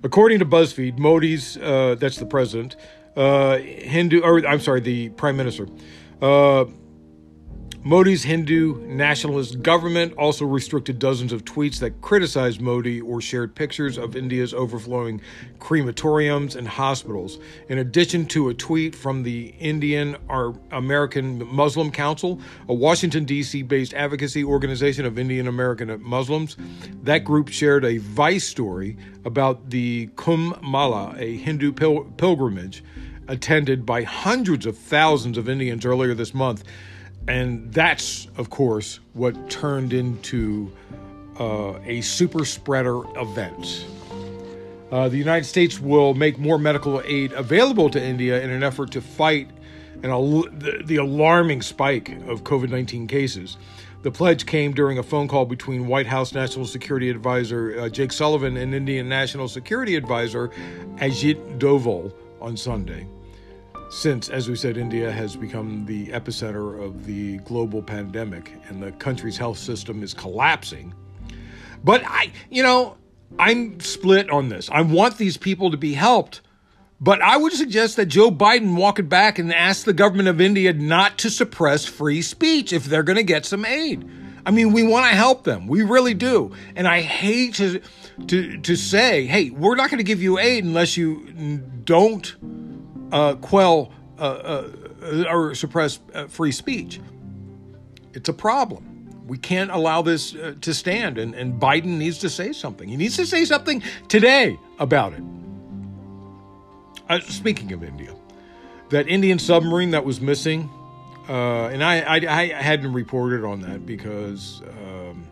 According 0.04 0.40
to 0.40 0.44
BuzzFeed, 0.44 0.98
Modi's 0.98 1.56
uh, 1.56 1.96
that's 1.98 2.18
the 2.18 2.26
president, 2.26 2.76
uh, 3.16 3.56
Hindu 3.56 4.20
or 4.20 4.46
I'm 4.46 4.60
sorry, 4.60 4.80
the 4.80 5.08
prime 5.08 5.34
minister. 5.34 5.66
Uh, 6.20 6.66
Modi's 7.86 8.22
Hindu 8.22 8.80
nationalist 8.86 9.60
government 9.60 10.14
also 10.14 10.46
restricted 10.46 10.98
dozens 10.98 11.32
of 11.32 11.44
tweets 11.44 11.80
that 11.80 12.00
criticized 12.00 12.58
Modi 12.58 12.98
or 13.02 13.20
shared 13.20 13.54
pictures 13.54 13.98
of 13.98 14.16
India's 14.16 14.54
overflowing 14.54 15.20
crematoriums 15.58 16.56
and 16.56 16.66
hospitals. 16.66 17.38
In 17.68 17.76
addition 17.76 18.24
to 18.28 18.48
a 18.48 18.54
tweet 18.54 18.94
from 18.94 19.22
the 19.22 19.54
Indian 19.58 20.16
American 20.70 21.46
Muslim 21.46 21.90
Council, 21.90 22.40
a 22.70 22.74
Washington, 22.74 23.26
D.C. 23.26 23.60
based 23.60 23.92
advocacy 23.92 24.42
organization 24.42 25.04
of 25.04 25.18
Indian 25.18 25.46
American 25.46 26.02
Muslims, 26.02 26.56
that 27.02 27.18
group 27.18 27.50
shared 27.50 27.84
a 27.84 27.98
Vice 27.98 28.44
story 28.44 28.96
about 29.26 29.68
the 29.68 30.06
Kumbh 30.14 30.58
Mela, 30.62 31.14
a 31.18 31.36
Hindu 31.36 31.72
pil- 31.72 32.04
pilgrimage 32.16 32.82
attended 33.28 33.84
by 33.84 34.04
hundreds 34.04 34.64
of 34.64 34.78
thousands 34.78 35.36
of 35.36 35.50
Indians 35.50 35.84
earlier 35.84 36.14
this 36.14 36.32
month 36.32 36.64
and 37.28 37.72
that's, 37.72 38.28
of 38.36 38.50
course, 38.50 39.00
what 39.14 39.50
turned 39.50 39.92
into 39.92 40.70
uh, 41.40 41.78
a 41.84 42.00
super 42.02 42.44
spreader 42.44 43.02
event. 43.18 43.86
Uh, 44.90 45.08
the 45.08 45.16
United 45.16 45.44
States 45.44 45.80
will 45.80 46.14
make 46.14 46.38
more 46.38 46.58
medical 46.58 47.02
aid 47.04 47.32
available 47.32 47.90
to 47.90 48.02
India 48.02 48.40
in 48.42 48.50
an 48.50 48.62
effort 48.62 48.92
to 48.92 49.00
fight 49.00 49.50
an 50.02 50.10
al- 50.10 50.42
the, 50.42 50.82
the 50.84 50.96
alarming 50.96 51.62
spike 51.62 52.10
of 52.28 52.44
COVID 52.44 52.68
19 52.68 53.06
cases. 53.06 53.56
The 54.02 54.10
pledge 54.10 54.44
came 54.44 54.74
during 54.74 54.98
a 54.98 55.02
phone 55.02 55.28
call 55.28 55.46
between 55.46 55.86
White 55.86 56.06
House 56.06 56.34
National 56.34 56.66
Security 56.66 57.08
Advisor 57.08 57.80
uh, 57.80 57.88
Jake 57.88 58.12
Sullivan 58.12 58.58
and 58.58 58.74
Indian 58.74 59.08
National 59.08 59.48
Security 59.48 59.96
Advisor 59.96 60.48
Ajit 60.98 61.58
Doval 61.58 62.12
on 62.40 62.56
Sunday 62.56 63.06
since, 63.90 64.28
as 64.28 64.48
we 64.48 64.56
said, 64.56 64.76
India 64.76 65.10
has 65.10 65.36
become 65.36 65.84
the 65.86 66.08
epicenter 66.08 66.82
of 66.82 67.06
the 67.06 67.38
global 67.38 67.82
pandemic 67.82 68.52
and 68.68 68.82
the 68.82 68.92
country's 68.92 69.36
health 69.36 69.58
system 69.58 70.02
is 70.02 70.14
collapsing. 70.14 70.94
But 71.84 72.02
I, 72.04 72.32
you 72.50 72.62
know, 72.62 72.96
I'm 73.38 73.78
split 73.80 74.30
on 74.30 74.48
this. 74.48 74.70
I 74.70 74.80
want 74.80 75.18
these 75.18 75.36
people 75.36 75.70
to 75.70 75.76
be 75.76 75.94
helped. 75.94 76.40
But 77.00 77.20
I 77.20 77.36
would 77.36 77.52
suggest 77.52 77.96
that 77.96 78.06
Joe 78.06 78.30
Biden 78.30 78.76
walk 78.76 78.98
it 78.98 79.08
back 79.08 79.38
and 79.38 79.52
ask 79.52 79.84
the 79.84 79.92
government 79.92 80.28
of 80.28 80.40
India 80.40 80.72
not 80.72 81.18
to 81.18 81.30
suppress 81.30 81.84
free 81.84 82.22
speech 82.22 82.72
if 82.72 82.84
they're 82.84 83.02
going 83.02 83.16
to 83.16 83.24
get 83.24 83.44
some 83.44 83.64
aid. 83.64 84.08
I 84.46 84.50
mean, 84.50 84.72
we 84.72 84.82
want 84.82 85.06
to 85.06 85.14
help 85.14 85.44
them. 85.44 85.66
We 85.66 85.82
really 85.82 86.14
do. 86.14 86.52
And 86.76 86.86
I 86.86 87.00
hate 87.00 87.54
to 87.54 87.80
to 88.28 88.58
to 88.58 88.76
say, 88.76 89.26
"Hey, 89.26 89.50
we're 89.50 89.74
not 89.74 89.90
going 89.90 89.98
to 89.98 90.04
give 90.04 90.22
you 90.22 90.38
aid 90.38 90.64
unless 90.64 90.96
you 90.96 91.60
don't 91.84 92.34
uh, 93.14 93.36
quell 93.36 93.92
uh, 94.18 94.22
uh, 94.22 95.24
or 95.30 95.54
suppress 95.54 96.00
uh, 96.12 96.26
free 96.26 96.50
speech. 96.52 97.00
It's 98.12 98.28
a 98.28 98.32
problem. 98.32 99.24
We 99.26 99.38
can't 99.38 99.70
allow 99.70 100.02
this 100.02 100.34
uh, 100.34 100.56
to 100.60 100.74
stand, 100.74 101.16
and, 101.16 101.34
and 101.34 101.58
Biden 101.60 101.96
needs 101.96 102.18
to 102.18 102.28
say 102.28 102.52
something. 102.52 102.88
He 102.88 102.96
needs 102.96 103.16
to 103.16 103.24
say 103.24 103.44
something 103.44 103.82
today 104.08 104.58
about 104.78 105.14
it. 105.14 105.22
Speaking 107.22 107.72
of 107.72 107.84
India, 107.84 108.14
that 108.90 109.08
Indian 109.08 109.38
submarine 109.38 109.92
that 109.92 110.04
was 110.04 110.20
missing, 110.20 110.68
and 111.28 111.84
I, 111.84 112.00
I, 112.00 112.16
I, 112.16 112.46
hadn't 112.62 112.92
reported 112.92 113.44
on 113.44 113.60
that 113.60 113.86
because 113.86 114.62
um, 114.62 115.26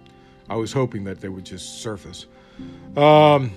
I 0.49 0.57
was 0.57 0.73
hoping 0.73 1.05
that 1.05 1.21
they 1.21 1.29
would 1.29 1.45
just 1.45 1.81
surface. 1.83 2.27
Um, 2.97 3.53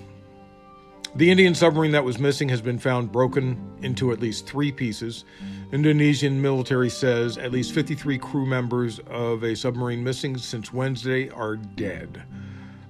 the 1.16 1.32
Indian 1.32 1.56
submarine 1.56 1.92
that 1.92 2.04
was 2.04 2.20
missing 2.20 2.50
has 2.50 2.62
been 2.62 2.78
found 2.78 3.12
broken 3.12 3.78
into 3.82 4.12
at 4.12 4.20
least 4.20 4.46
three 4.46 4.72
pieces. 4.72 5.24
Indonesian 5.72 6.42
military 6.42 6.90
says 6.90 7.38
at 7.38 7.52
least 7.52 7.72
53 7.72 8.18
crew 8.18 8.46
members 8.46 9.00
of 9.10 9.44
a 9.44 9.56
submarine 9.56 10.04
missing 10.04 10.38
since 10.38 10.74
Wednesday 10.74 11.30
are 11.30 11.56
dead. 11.56 12.24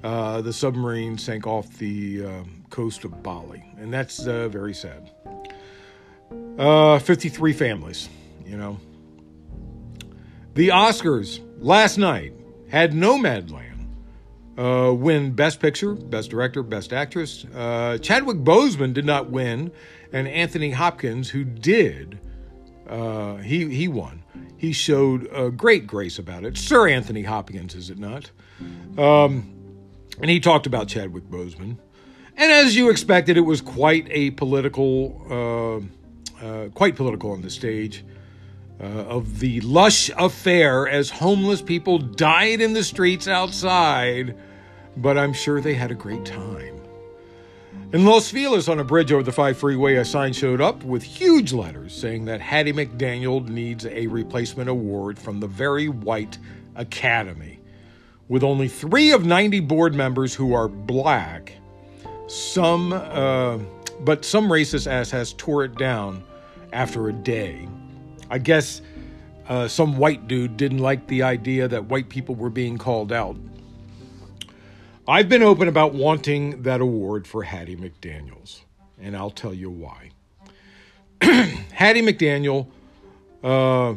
Uh, 0.03 0.41
the 0.41 0.53
submarine 0.53 1.17
sank 1.17 1.45
off 1.45 1.77
the 1.77 2.25
uh, 2.25 2.43
coast 2.69 3.05
of 3.05 3.21
Bali, 3.21 3.63
and 3.77 3.93
that's 3.93 4.25
uh, 4.25 4.47
very 4.49 4.73
sad. 4.73 5.11
Uh, 6.57 6.97
53 6.99 7.53
families, 7.53 8.09
you 8.45 8.57
know. 8.57 8.79
The 10.55 10.69
Oscars 10.69 11.41
last 11.59 11.97
night 11.97 12.33
had 12.69 12.93
Nomadland 12.93 13.74
uh, 14.57 14.93
win 14.93 15.31
Best 15.31 15.59
Picture, 15.59 15.93
Best 15.93 16.29
Director, 16.29 16.63
Best 16.63 16.93
Actress. 16.93 17.45
Uh, 17.53 17.97
Chadwick 18.01 18.37
Boseman 18.37 18.93
did 18.93 19.05
not 19.05 19.29
win, 19.29 19.71
and 20.11 20.27
Anthony 20.27 20.71
Hopkins, 20.71 21.29
who 21.29 21.43
did, 21.43 22.19
uh, 22.87 23.37
he 23.37 23.69
he 23.75 23.87
won. 23.87 24.23
He 24.57 24.71
showed 24.71 25.57
great 25.57 25.85
grace 25.85 26.17
about 26.17 26.45
it. 26.45 26.57
Sir 26.57 26.87
Anthony 26.87 27.23
Hopkins, 27.23 27.75
is 27.75 27.89
it 27.89 27.99
not? 27.99 28.31
Um, 28.97 29.53
and 30.21 30.29
he 30.29 30.39
talked 30.39 30.65
about 30.65 30.87
Chadwick 30.87 31.25
Boseman, 31.25 31.77
and 32.37 32.51
as 32.51 32.75
you 32.75 32.89
expected, 32.89 33.37
it 33.37 33.41
was 33.41 33.61
quite 33.61 34.07
a 34.09 34.31
political, 34.31 35.21
uh, 36.41 36.45
uh, 36.45 36.69
quite 36.69 36.95
political 36.95 37.31
on 37.31 37.41
the 37.41 37.49
stage. 37.49 38.03
Uh, 38.77 38.83
of 38.83 39.39
the 39.39 39.61
lush 39.61 40.11
affair 40.17 40.85
as 40.85 41.09
homeless 41.09 41.61
people 41.61 41.97
died 41.97 42.59
in 42.59 42.73
the 42.73 42.83
streets 42.83 43.25
outside, 43.25 44.35
but 44.97 45.17
I'm 45.17 45.31
sure 45.31 45.61
they 45.61 45.75
had 45.75 45.91
a 45.91 45.95
great 45.95 46.25
time. 46.25 46.75
In 47.93 48.03
Los 48.03 48.29
Feliz, 48.29 48.67
on 48.67 48.79
a 48.79 48.83
bridge 48.83 49.13
over 49.13 49.23
the 49.23 49.31
5 49.31 49.57
freeway, 49.57 49.95
a 49.95 50.03
sign 50.03 50.33
showed 50.33 50.59
up 50.59 50.83
with 50.83 51.03
huge 51.03 51.53
letters 51.53 51.93
saying 51.93 52.25
that 52.25 52.41
Hattie 52.41 52.73
McDaniel 52.73 53.47
needs 53.47 53.85
a 53.85 54.07
replacement 54.07 54.69
award 54.69 55.17
from 55.17 55.39
the 55.39 55.47
Very 55.47 55.87
White 55.87 56.37
Academy. 56.75 57.61
With 58.27 58.43
only 58.43 58.67
three 58.67 59.11
of 59.11 59.25
90 59.25 59.61
board 59.61 59.95
members 59.95 60.35
who 60.35 60.53
are 60.53 60.67
black, 60.67 61.53
some, 62.27 62.91
uh, 62.91 63.59
but 64.01 64.25
some 64.25 64.49
racist 64.49 64.87
ass 64.91 65.11
has 65.11 65.31
tore 65.31 65.63
it 65.63 65.77
down 65.77 66.23
after 66.73 67.07
a 67.07 67.13
day. 67.13 67.69
I 68.29 68.37
guess 68.37 68.81
uh, 69.47 69.67
some 69.67 69.97
white 69.97 70.27
dude 70.27 70.57
didn't 70.57 70.79
like 70.79 71.07
the 71.07 71.23
idea 71.23 71.67
that 71.67 71.85
white 71.85 72.09
people 72.09 72.35
were 72.35 72.49
being 72.49 72.77
called 72.77 73.11
out. 73.11 73.37
I've 75.07 75.29
been 75.29 75.43
open 75.43 75.67
about 75.67 75.93
wanting 75.93 76.63
that 76.63 76.81
award 76.81 77.27
for 77.27 77.43
Hattie 77.43 77.75
McDaniels, 77.75 78.61
and 78.99 79.15
I'll 79.15 79.29
tell 79.29 79.53
you 79.53 79.69
why. 79.69 80.09
Hattie 81.21 82.01
McDaniel 82.01 82.67
uh, 83.43 83.93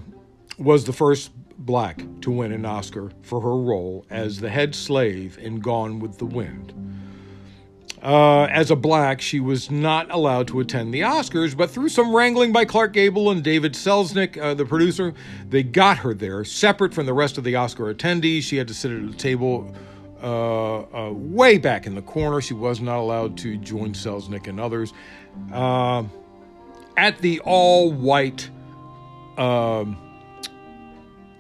was 0.59 0.85
the 0.85 0.93
first 0.93 1.31
black 1.57 2.03
to 2.21 2.31
win 2.31 2.53
an 2.53 2.67
Oscar 2.67 3.11
for 3.23 3.41
her 3.41 3.57
role 3.57 4.05
as 4.11 4.41
the 4.41 4.51
head 4.51 4.75
slave 4.75 5.39
in 5.39 5.61
Gone 5.61 5.99
with 5.99 6.19
the 6.19 6.27
Wind. 6.27 6.88
Uh, 8.03 8.45
as 8.45 8.71
a 8.71 8.77
black, 8.77 9.21
she 9.21 9.41
was 9.41 9.71
not 9.71 10.11
allowed 10.11 10.47
to 10.49 10.61
attend 10.61 10.95
the 10.95 11.01
Oscars, 11.01 11.57
but 11.57 11.69
through 11.71 11.89
some 11.89 12.15
wrangling 12.15 12.53
by 12.53 12.65
Clark 12.65 12.93
Gable 12.93 13.31
and 13.31 13.43
David 13.43 13.73
Selznick, 13.73 14.41
uh, 14.41 14.55
the 14.55 14.65
producer, 14.65 15.15
they 15.49 15.65
got 15.65 15.99
her 15.99 16.15
there, 16.15 16.45
separate 16.45 16.95
from 16.95 17.07
the 17.07 17.13
rest 17.13 17.39
of 17.39 17.45
the 17.45 17.57
Oscar 17.57 17.93
attendees. 17.93 18.43
She 18.43 18.57
had 18.57 18.69
to 18.69 18.75
sit 18.75 18.93
at 18.93 19.03
a 19.03 19.17
table 19.17 19.75
uh, 20.23 20.81
uh 20.81 21.13
way 21.13 21.59
back 21.59 21.87
in 21.87 21.95
the 21.95 22.03
corner. 22.03 22.41
She 22.41 22.55
was 22.55 22.81
not 22.81 22.99
allowed 22.99 23.37
to 23.39 23.57
join 23.57 23.95
Selznick 23.95 24.47
and 24.47 24.61
others. 24.61 24.93
Uh, 25.53 26.05
at 26.97 27.19
the 27.19 27.41
all 27.41 27.93
white 27.93 28.49
um, 29.39 29.97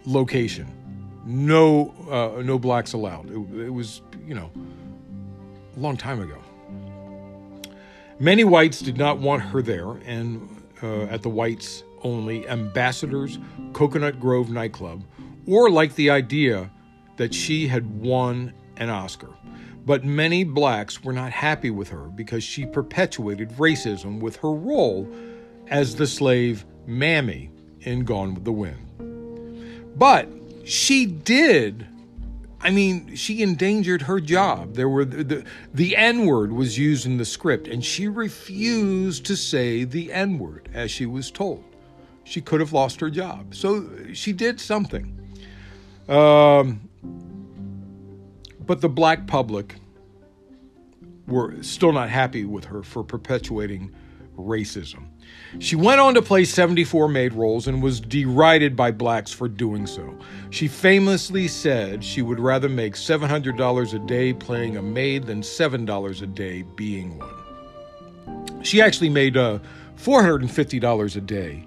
location, 0.06 0.66
no, 1.24 1.94
uh, 2.10 2.42
no 2.42 2.58
blacks 2.58 2.94
allowed. 2.94 3.30
It, 3.30 3.66
it 3.66 3.70
was, 3.70 4.02
you 4.26 4.34
know, 4.34 4.50
long 5.78 5.96
time 5.96 6.20
ago. 6.20 6.38
Many 8.20 8.44
whites 8.44 8.80
did 8.80 8.96
not 8.96 9.18
want 9.18 9.42
her 9.42 9.62
there, 9.62 9.90
and 10.04 10.48
uh, 10.82 11.02
at 11.04 11.22
the 11.22 11.28
whites 11.28 11.84
only 12.02 12.48
Ambassadors 12.48 13.38
Coconut 13.72 14.18
Grove 14.18 14.50
nightclub, 14.50 15.04
or 15.46 15.70
like 15.70 15.94
the 15.94 16.10
idea 16.10 16.70
that 17.16 17.34
she 17.34 17.68
had 17.68 18.00
won 18.00 18.52
an 18.76 18.90
Oscar. 18.90 19.30
But 19.84 20.04
many 20.04 20.44
blacks 20.44 21.02
were 21.02 21.12
not 21.12 21.32
happy 21.32 21.70
with 21.70 21.88
her 21.88 22.08
because 22.08 22.44
she 22.44 22.66
perpetuated 22.66 23.50
racism 23.52 24.20
with 24.20 24.36
her 24.36 24.52
role 24.52 25.08
as 25.68 25.96
the 25.96 26.06
slave 26.06 26.64
Mammy 26.86 27.50
in 27.80 28.04
Gone 28.04 28.34
with 28.34 28.44
the 28.44 28.52
Wind. 28.52 29.96
But 29.96 30.28
she 30.64 31.06
did 31.06 31.86
I 32.60 32.70
mean, 32.70 33.14
she 33.14 33.42
endangered 33.42 34.02
her 34.02 34.20
job. 34.20 34.74
There 34.74 34.88
were 34.88 35.04
the, 35.04 35.22
the, 35.22 35.44
the 35.72 35.96
N 35.96 36.26
word 36.26 36.52
was 36.52 36.76
used 36.76 37.06
in 37.06 37.16
the 37.16 37.24
script, 37.24 37.68
and 37.68 37.84
she 37.84 38.08
refused 38.08 39.24
to 39.26 39.36
say 39.36 39.84
the 39.84 40.12
N 40.12 40.38
word 40.38 40.68
as 40.74 40.90
she 40.90 41.06
was 41.06 41.30
told. 41.30 41.64
She 42.24 42.40
could 42.40 42.60
have 42.60 42.72
lost 42.72 43.00
her 43.00 43.10
job. 43.10 43.54
So 43.54 43.88
she 44.12 44.32
did 44.32 44.60
something. 44.60 45.14
Um, 46.08 46.88
but 48.66 48.80
the 48.80 48.88
black 48.88 49.26
public 49.26 49.76
were 51.26 51.62
still 51.62 51.92
not 51.92 52.10
happy 52.10 52.44
with 52.44 52.64
her 52.66 52.82
for 52.82 53.04
perpetuating 53.04 53.94
racism. 54.38 55.06
She 55.58 55.76
went 55.76 56.00
on 56.00 56.14
to 56.14 56.22
play 56.22 56.44
74 56.44 57.08
maid 57.08 57.32
roles 57.32 57.66
and 57.66 57.82
was 57.82 58.00
derided 58.00 58.76
by 58.76 58.90
blacks 58.92 59.32
for 59.32 59.48
doing 59.48 59.86
so. 59.86 60.16
She 60.50 60.68
famously 60.68 61.48
said 61.48 62.04
she 62.04 62.22
would 62.22 62.40
rather 62.40 62.68
make 62.68 62.94
$700 62.94 63.94
a 63.94 64.06
day 64.06 64.32
playing 64.32 64.76
a 64.76 64.82
maid 64.82 65.26
than 65.26 65.42
$7 65.42 66.22
a 66.22 66.26
day 66.26 66.62
being 66.76 67.18
one. 67.18 68.62
She 68.62 68.80
actually 68.80 69.10
made 69.10 69.36
uh, 69.36 69.58
$450 69.96 71.16
a 71.16 71.20
day 71.20 71.64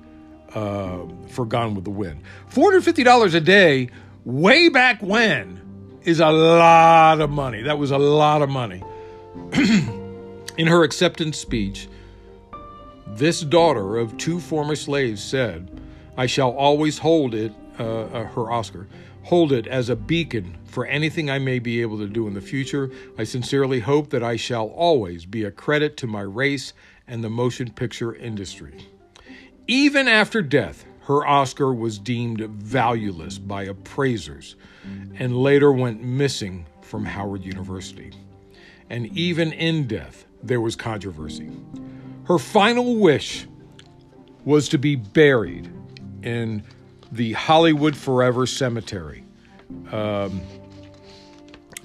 uh, 0.53 0.99
for 1.29 1.45
Gone 1.45 1.75
with 1.75 1.85
the 1.85 1.91
Wind. 1.91 2.21
$450 2.51 3.33
a 3.33 3.39
day, 3.39 3.89
way 4.25 4.69
back 4.69 5.01
when, 5.01 5.59
is 6.03 6.19
a 6.19 6.29
lot 6.29 7.21
of 7.21 7.29
money. 7.29 7.61
That 7.61 7.77
was 7.77 7.91
a 7.91 7.97
lot 7.97 8.41
of 8.41 8.49
money. 8.49 8.83
In 10.57 10.67
her 10.67 10.83
acceptance 10.83 11.37
speech, 11.37 11.87
this 13.17 13.41
daughter 13.41 13.97
of 13.97 14.17
two 14.17 14.39
former 14.39 14.75
slaves 14.75 15.23
said, 15.23 15.81
I 16.17 16.25
shall 16.25 16.51
always 16.51 16.97
hold 16.97 17.33
it, 17.33 17.53
uh, 17.79 18.03
uh, 18.03 18.23
her 18.25 18.51
Oscar, 18.51 18.87
hold 19.23 19.51
it 19.51 19.67
as 19.67 19.89
a 19.89 19.95
beacon 19.95 20.57
for 20.65 20.85
anything 20.85 21.29
I 21.29 21.39
may 21.39 21.59
be 21.59 21.81
able 21.81 21.97
to 21.99 22.07
do 22.07 22.27
in 22.27 22.33
the 22.33 22.41
future. 22.41 22.89
I 23.17 23.23
sincerely 23.23 23.81
hope 23.81 24.09
that 24.09 24.23
I 24.23 24.35
shall 24.35 24.67
always 24.67 25.25
be 25.25 25.43
a 25.43 25.51
credit 25.51 25.97
to 25.97 26.07
my 26.07 26.21
race 26.21 26.73
and 27.07 27.23
the 27.23 27.29
motion 27.29 27.71
picture 27.71 28.15
industry. 28.15 28.87
Even 29.67 30.07
after 30.07 30.41
death, 30.41 30.85
her 31.01 31.25
Oscar 31.25 31.73
was 31.73 31.99
deemed 31.99 32.39
valueless 32.41 33.37
by 33.37 33.63
appraisers 33.63 34.55
and 35.15 35.37
later 35.37 35.71
went 35.71 36.01
missing 36.01 36.65
from 36.81 37.05
Howard 37.05 37.43
University. 37.43 38.11
And 38.89 39.07
even 39.17 39.51
in 39.51 39.87
death, 39.87 40.25
there 40.43 40.61
was 40.61 40.75
controversy. 40.75 41.49
Her 42.31 42.39
final 42.39 42.95
wish 42.95 43.45
was 44.45 44.69
to 44.69 44.77
be 44.77 44.95
buried 44.95 45.69
in 46.23 46.63
the 47.11 47.33
Hollywood 47.33 47.93
Forever 47.93 48.47
Cemetery 48.47 49.25
um, 49.91 50.39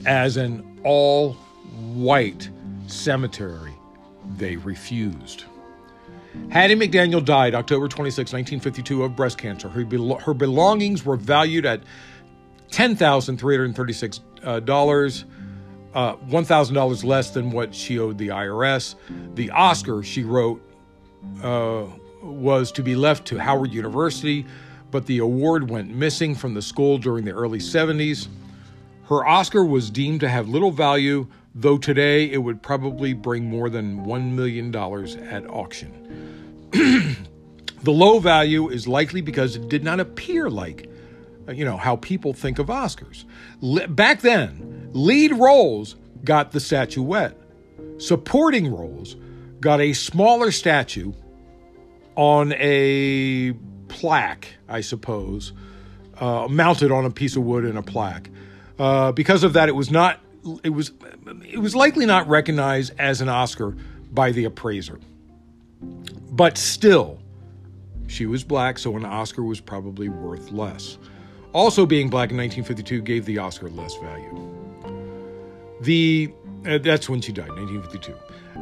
as 0.06 0.36
an 0.36 0.80
all 0.84 1.32
white 1.32 2.48
cemetery. 2.86 3.72
They 4.36 4.54
refused. 4.54 5.46
Hattie 6.50 6.76
McDaniel 6.76 7.24
died 7.24 7.56
October 7.56 7.88
26, 7.88 8.32
1952, 8.32 9.02
of 9.02 9.16
breast 9.16 9.38
cancer. 9.38 9.68
Her, 9.68 9.84
her 10.20 10.34
belongings 10.34 11.04
were 11.04 11.16
valued 11.16 11.66
at 11.66 11.82
$10,336, 12.70 15.24
uh, 15.96 15.98
uh, 15.98 16.16
$1,000 16.28 17.04
less 17.04 17.30
than 17.30 17.50
what 17.50 17.74
she 17.74 17.98
owed 17.98 18.18
the 18.18 18.28
IRS. 18.28 18.96
The 19.34 19.50
Oscar, 19.50 20.02
she 20.02 20.24
wrote, 20.24 20.62
uh, 21.42 21.86
was 22.22 22.70
to 22.72 22.82
be 22.82 22.94
left 22.94 23.26
to 23.28 23.38
Howard 23.38 23.72
University, 23.72 24.44
but 24.90 25.06
the 25.06 25.18
award 25.18 25.70
went 25.70 25.90
missing 25.90 26.34
from 26.34 26.52
the 26.52 26.60
school 26.60 26.98
during 26.98 27.24
the 27.24 27.30
early 27.30 27.60
70s. 27.60 28.28
Her 29.08 29.26
Oscar 29.26 29.64
was 29.64 29.90
deemed 29.90 30.20
to 30.20 30.28
have 30.28 30.48
little 30.48 30.70
value, 30.70 31.28
though 31.54 31.78
today 31.78 32.30
it 32.30 32.38
would 32.38 32.62
probably 32.62 33.14
bring 33.14 33.44
more 33.44 33.70
than 33.70 34.04
$1 34.04 34.32
million 34.32 34.74
at 34.76 35.48
auction. 35.48 36.68
the 36.72 37.92
low 37.92 38.18
value 38.18 38.68
is 38.68 38.86
likely 38.86 39.22
because 39.22 39.56
it 39.56 39.70
did 39.70 39.82
not 39.82 39.98
appear 39.98 40.50
like 40.50 40.90
you 41.52 41.64
know 41.64 41.76
how 41.76 41.96
people 41.96 42.32
think 42.32 42.58
of 42.58 42.66
Oscars. 42.66 43.24
Back 43.94 44.20
then, 44.20 44.75
lead 44.96 45.32
roles 45.32 45.96
got 46.24 46.52
the 46.52 46.60
statuette. 46.60 47.36
Supporting 47.98 48.74
roles 48.74 49.16
got 49.60 49.80
a 49.80 49.92
smaller 49.92 50.50
statue 50.50 51.12
on 52.14 52.52
a 52.54 53.52
plaque, 53.88 54.48
I 54.68 54.80
suppose, 54.80 55.52
uh, 56.18 56.48
mounted 56.48 56.90
on 56.90 57.04
a 57.04 57.10
piece 57.10 57.36
of 57.36 57.44
wood 57.44 57.64
in 57.64 57.76
a 57.76 57.82
plaque. 57.82 58.30
Uh, 58.78 59.12
because 59.12 59.44
of 59.44 59.52
that, 59.54 59.68
it 59.68 59.74
was 59.74 59.90
not. 59.90 60.20
It 60.62 60.70
was. 60.70 60.92
It 61.44 61.58
was 61.58 61.74
likely 61.74 62.06
not 62.06 62.28
recognized 62.28 62.92
as 62.98 63.20
an 63.20 63.28
Oscar 63.28 63.76
by 64.12 64.32
the 64.32 64.44
appraiser. 64.44 65.00
But 66.30 66.58
still, 66.58 67.18
she 68.06 68.26
was 68.26 68.44
black, 68.44 68.78
so 68.78 68.96
an 68.96 69.04
Oscar 69.04 69.42
was 69.42 69.60
probably 69.60 70.08
worth 70.08 70.50
less. 70.52 70.98
Also, 71.52 71.86
being 71.86 72.10
black 72.10 72.30
in 72.30 72.36
1952 72.36 73.00
gave 73.02 73.24
the 73.24 73.38
Oscar 73.38 73.70
less 73.70 73.96
value. 73.96 74.65
The 75.80 76.32
uh, 76.66 76.78
that's 76.78 77.08
when 77.08 77.20
she 77.20 77.32
died, 77.32 77.50
1952. 77.50 78.14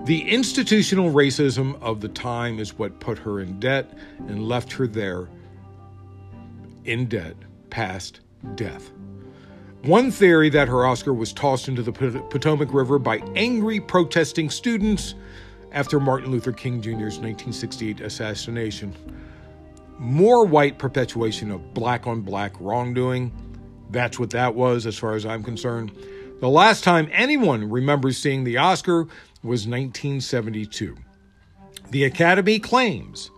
The 0.04 0.28
institutional 0.28 1.12
racism 1.12 1.80
of 1.80 2.00
the 2.00 2.08
time 2.08 2.58
is 2.58 2.76
what 2.76 3.00
put 3.00 3.18
her 3.18 3.40
in 3.40 3.58
debt 3.60 3.96
and 4.26 4.46
left 4.46 4.72
her 4.72 4.86
there 4.86 5.28
in 6.84 7.06
debt 7.06 7.36
past 7.70 8.20
death. 8.56 8.90
One 9.82 10.10
theory 10.10 10.50
that 10.50 10.68
her 10.68 10.86
Oscar 10.86 11.14
was 11.14 11.32
tossed 11.32 11.68
into 11.68 11.82
the 11.82 11.92
Potomac 11.92 12.72
River 12.72 12.98
by 12.98 13.18
angry 13.36 13.80
protesting 13.80 14.50
students 14.50 15.14
after 15.72 16.00
Martin 16.00 16.30
Luther 16.30 16.52
King 16.52 16.80
Jr.'s 16.80 17.18
1968 17.18 18.00
assassination 18.00 18.94
more 19.98 20.44
white 20.44 20.78
perpetuation 20.78 21.50
of 21.50 21.74
black 21.74 22.06
on 22.06 22.20
black 22.20 22.52
wrongdoing. 22.60 23.32
That's 23.90 24.18
what 24.18 24.30
that 24.30 24.54
was, 24.54 24.86
as 24.86 24.98
far 24.98 25.14
as 25.14 25.24
I'm 25.24 25.42
concerned. 25.42 25.92
The 26.40 26.48
last 26.48 26.84
time 26.84 27.08
anyone 27.12 27.70
remembers 27.70 28.18
seeing 28.18 28.44
the 28.44 28.58
Oscar 28.58 29.04
was 29.42 29.66
1972. 29.66 30.96
The 31.90 32.04
Academy 32.04 32.58
claims, 32.58 33.30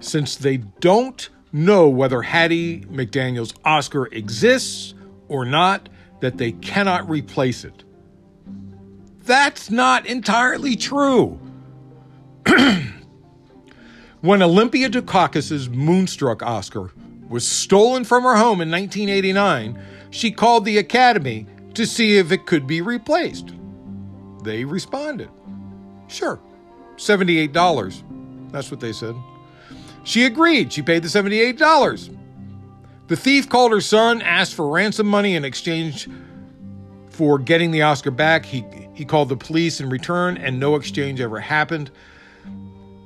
since 0.00 0.36
they 0.36 0.58
don't 0.58 1.28
know 1.52 1.88
whether 1.88 2.22
Hattie 2.22 2.80
McDaniel's 2.82 3.54
Oscar 3.64 4.06
exists 4.06 4.94
or 5.28 5.44
not, 5.44 5.88
that 6.20 6.38
they 6.38 6.52
cannot 6.52 7.08
replace 7.08 7.64
it. 7.64 7.84
That's 9.24 9.70
not 9.70 10.06
entirely 10.06 10.76
true. 10.76 11.38
When 14.20 14.42
Olympia 14.42 14.90
Dukakis's 14.90 15.68
Moonstruck 15.68 16.42
Oscar 16.42 16.90
was 17.28 17.46
stolen 17.46 18.02
from 18.02 18.24
her 18.24 18.34
home 18.34 18.60
in 18.60 18.68
1989, 18.68 19.80
she 20.10 20.32
called 20.32 20.64
the 20.64 20.76
Academy 20.76 21.46
to 21.78 21.86
see 21.86 22.18
if 22.18 22.32
it 22.32 22.44
could 22.44 22.66
be 22.66 22.80
replaced. 22.82 23.52
They 24.42 24.64
responded. 24.64 25.30
Sure, 26.08 26.40
$78. 26.96 28.50
That's 28.50 28.70
what 28.70 28.80
they 28.80 28.92
said. 28.92 29.14
She 30.02 30.24
agreed. 30.24 30.72
She 30.72 30.82
paid 30.82 31.04
the 31.04 31.08
$78. 31.08 32.16
The 33.06 33.16
thief 33.16 33.48
called 33.48 33.70
her 33.72 33.80
son, 33.80 34.22
asked 34.22 34.54
for 34.54 34.68
ransom 34.68 35.06
money 35.06 35.36
in 35.36 35.44
exchange 35.44 36.08
for 37.10 37.38
getting 37.38 37.70
the 37.70 37.82
Oscar 37.82 38.10
back. 38.10 38.44
He, 38.44 38.64
he 38.94 39.04
called 39.04 39.28
the 39.28 39.36
police 39.36 39.80
in 39.80 39.88
return, 39.88 40.36
and 40.36 40.58
no 40.58 40.74
exchange 40.74 41.20
ever 41.20 41.38
happened. 41.38 41.92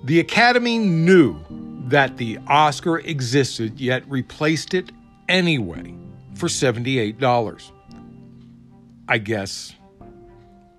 The 0.04 0.18
Academy 0.18 0.78
knew 0.78 1.38
that 1.88 2.16
the 2.16 2.38
Oscar 2.46 3.00
existed, 3.00 3.78
yet 3.78 4.02
replaced 4.08 4.72
it 4.72 4.92
anyway 5.28 5.94
for 6.36 6.46
$78. 6.46 7.71
I 9.12 9.18
guess 9.18 9.74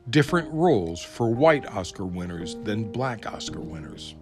different 0.09 0.51
rules 0.51 1.03
for 1.03 1.29
white 1.29 1.67
Oscar 1.67 2.03
winners 2.03 2.55
than 2.63 2.91
black 2.91 3.31
Oscar 3.31 3.59
winners. 3.59 4.15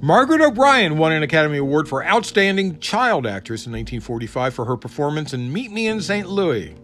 Margaret 0.00 0.40
O'Brien 0.40 0.96
won 0.96 1.12
an 1.12 1.22
Academy 1.22 1.58
Award 1.58 1.86
for 1.86 2.02
Outstanding 2.02 2.78
Child 2.78 3.26
Actress 3.26 3.66
in 3.66 3.72
1945 3.72 4.54
for 4.54 4.64
her 4.64 4.78
performance 4.78 5.34
in 5.34 5.52
Meet 5.52 5.70
Me 5.70 5.86
in 5.86 6.00
St. 6.00 6.26
Louis. 6.26 6.74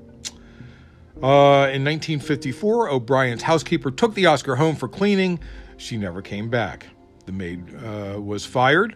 Uh, 1.23 1.73
in 1.73 1.87
1954, 1.87 2.91
O'Brien's 2.91 3.41
housekeeper 3.41 3.91
took 3.91 4.13
the 4.13 4.27
Oscar 4.27 4.57
home 4.57 4.77
for 4.77 4.89
cleaning 4.89 5.41
she 5.79 5.97
never 5.97 6.21
came 6.21 6.51
back. 6.51 6.87
The 7.25 7.33
maid 7.33 7.65
uh, 7.83 8.21
was 8.21 8.45
fired, 8.45 8.95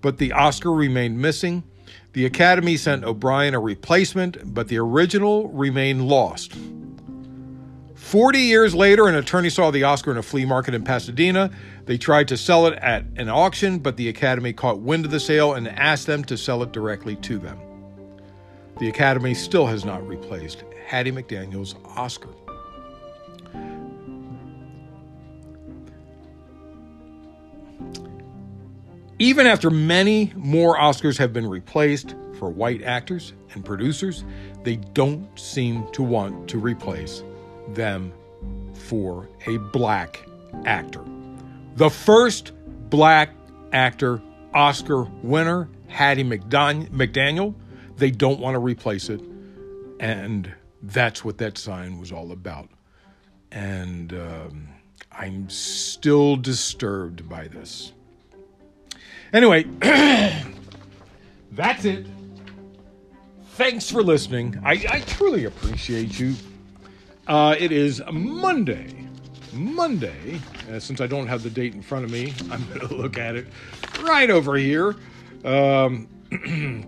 but 0.00 0.18
the 0.18 0.32
Oscar 0.32 0.72
remained 0.72 1.20
missing. 1.20 1.62
The 2.14 2.26
Academy 2.26 2.76
sent 2.76 3.02
O'Brien 3.02 3.54
a 3.54 3.60
replacement, 3.60 4.54
but 4.54 4.68
the 4.68 4.78
original 4.78 5.48
remained 5.48 6.06
lost. 6.06 6.54
Forty 7.96 8.38
years 8.38 8.72
later, 8.72 9.08
an 9.08 9.16
attorney 9.16 9.50
saw 9.50 9.72
the 9.72 9.82
Oscar 9.82 10.12
in 10.12 10.16
a 10.16 10.22
flea 10.22 10.44
market 10.44 10.74
in 10.74 10.84
Pasadena. 10.84 11.50
They 11.86 11.98
tried 11.98 12.28
to 12.28 12.36
sell 12.36 12.68
it 12.68 12.74
at 12.74 13.04
an 13.16 13.28
auction, 13.28 13.80
but 13.80 13.96
the 13.96 14.08
Academy 14.08 14.52
caught 14.52 14.78
wind 14.78 15.04
of 15.04 15.10
the 15.10 15.18
sale 15.18 15.54
and 15.54 15.66
asked 15.66 16.06
them 16.06 16.22
to 16.26 16.36
sell 16.36 16.62
it 16.62 16.70
directly 16.70 17.16
to 17.16 17.36
them. 17.36 17.58
The 18.78 18.88
Academy 18.88 19.34
still 19.34 19.66
has 19.66 19.84
not 19.84 20.06
replaced 20.06 20.62
Hattie 20.86 21.10
McDaniel's 21.10 21.74
Oscar. 21.84 22.30
Even 29.18 29.46
after 29.46 29.70
many 29.70 30.32
more 30.34 30.76
Oscars 30.76 31.18
have 31.18 31.32
been 31.32 31.46
replaced 31.46 32.16
for 32.38 32.50
white 32.50 32.82
actors 32.82 33.32
and 33.52 33.64
producers, 33.64 34.24
they 34.64 34.76
don't 34.76 35.38
seem 35.38 35.86
to 35.92 36.02
want 36.02 36.48
to 36.48 36.58
replace 36.58 37.22
them 37.68 38.12
for 38.74 39.28
a 39.46 39.58
black 39.58 40.26
actor. 40.64 41.04
The 41.76 41.90
first 41.90 42.52
black 42.90 43.30
actor 43.72 44.20
Oscar 44.52 45.04
winner, 45.22 45.68
Hattie 45.88 46.24
McDaniel, 46.24 47.54
they 47.96 48.10
don't 48.10 48.40
want 48.40 48.54
to 48.54 48.58
replace 48.58 49.08
it. 49.08 49.20
And 50.00 50.52
that's 50.82 51.24
what 51.24 51.38
that 51.38 51.56
sign 51.56 51.98
was 51.98 52.10
all 52.10 52.32
about. 52.32 52.68
And 53.52 54.12
um, 54.12 54.68
I'm 55.12 55.48
still 55.48 56.36
disturbed 56.36 57.28
by 57.28 57.46
this. 57.46 57.92
Anyway, 59.34 59.64
that's 61.52 61.84
it. 61.84 62.06
Thanks 63.54 63.90
for 63.90 64.00
listening. 64.00 64.60
I, 64.64 64.72
I 64.88 65.00
truly 65.00 65.46
appreciate 65.46 66.20
you. 66.20 66.36
Uh, 67.26 67.56
it 67.58 67.72
is 67.72 68.00
Monday. 68.12 68.94
Monday. 69.52 70.40
Uh, 70.70 70.78
since 70.78 71.00
I 71.00 71.08
don't 71.08 71.26
have 71.26 71.42
the 71.42 71.50
date 71.50 71.74
in 71.74 71.82
front 71.82 72.04
of 72.04 72.12
me, 72.12 72.32
I'm 72.50 72.64
going 72.68 72.88
to 72.88 72.94
look 72.94 73.18
at 73.18 73.34
it 73.34 73.48
right 74.02 74.30
over 74.30 74.54
here. 74.56 74.94
Um, 75.44 76.06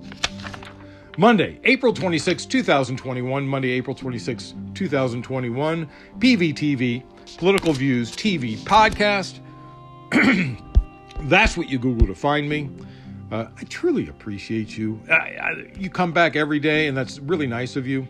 Monday, 1.19 1.59
April 1.65 1.93
26, 1.93 2.47
2021. 2.47 3.49
Monday, 3.49 3.71
April 3.71 3.97
26, 3.97 4.55
2021. 4.73 5.89
PVTV, 6.21 7.03
Political 7.39 7.73
Views 7.73 8.13
TV 8.13 8.57
podcast. 8.59 9.41
That's 11.22 11.57
what 11.57 11.68
you 11.68 11.79
Google 11.79 12.07
to 12.07 12.14
find 12.14 12.48
me. 12.48 12.70
Uh, 13.33 13.46
I 13.57 13.64
truly 13.64 14.09
appreciate 14.09 14.79
you. 14.79 15.00
I, 15.11 15.14
I, 15.14 15.72
you 15.76 15.90
come 15.90 16.12
back 16.12 16.37
every 16.37 16.61
day, 16.61 16.87
and 16.87 16.96
that's 16.96 17.18
really 17.18 17.46
nice 17.46 17.74
of 17.74 17.87
you. 17.87 18.07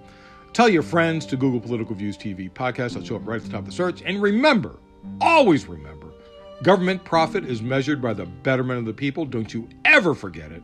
Tell 0.53 0.69
your 0.69 0.83
friends 0.83 1.25
to 1.27 1.37
Google 1.37 1.61
Political 1.61 1.95
Views 1.97 2.19
TV 2.19 2.51
podcast. 2.51 2.97
I'll 2.97 3.05
show 3.05 3.17
up 3.17 3.27
right 3.27 3.37
at 3.37 3.45
the 3.45 3.51
top 3.51 3.61
of 3.61 3.67
the 3.67 3.73
search. 3.73 4.03
And 4.03 4.21
remember, 4.21 4.77
always 5.21 5.67
remember, 5.67 6.09
government 6.63 7.05
profit 7.05 7.45
is 7.45 7.63
measured 7.63 8.03
by 8.03 8.13
the 8.15 8.27
betterment 8.27 8.79
of 8.81 8.85
the 8.85 8.93
people. 8.93 9.25
Don't 9.25 9.53
you 9.53 9.69
ever 9.85 10.15
forget 10.15 10.53
it. 10.53 10.63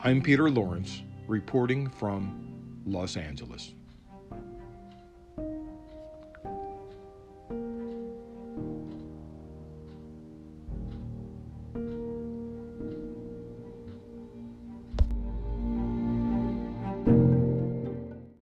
I'm 0.00 0.22
Peter 0.22 0.50
Lawrence 0.50 1.02
reporting 1.26 1.88
from 1.88 2.82
Los 2.84 3.16
Angeles. 3.16 3.74